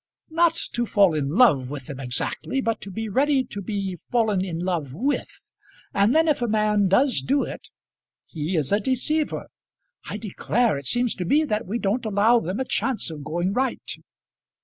"Not 0.31 0.55
to 0.73 0.87
fall 0.87 1.13
in 1.13 1.29
love 1.29 1.69
with 1.69 1.85
them 1.85 1.99
exactly, 1.99 2.59
but 2.59 2.81
to 2.81 2.89
be 2.89 3.07
ready 3.07 3.43
to 3.43 3.61
be 3.61 3.99
fallen 4.09 4.43
in 4.43 4.57
love 4.57 4.95
with, 4.95 5.51
and 5.93 6.15
then 6.15 6.27
if 6.27 6.41
a 6.41 6.47
man 6.47 6.87
does 6.87 7.21
do 7.21 7.43
it 7.43 7.69
he 8.25 8.55
is 8.57 8.71
a 8.71 8.79
deceiver. 8.79 9.45
I 10.05 10.17
declare 10.17 10.75
it 10.79 10.87
seems 10.87 11.13
to 11.17 11.25
me 11.25 11.43
that 11.43 11.67
we 11.67 11.77
don't 11.77 12.03
allow 12.07 12.39
them 12.39 12.59
a 12.59 12.65
chance 12.65 13.11
of 13.11 13.23
going 13.23 13.53
right." 13.53 13.93